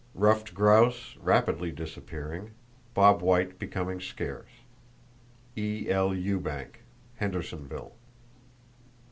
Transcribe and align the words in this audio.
Ruffed 0.15 0.55
grouse 0.55 1.15
rapidly 1.21 1.69
disappearing; 1.71 2.53
bobwhite 2.95 3.59
becoming 3.59 4.01
scarce.—(E.L. 4.01 4.49
Ewbank, 6.15 6.79
Hendersonville.) 7.17 7.91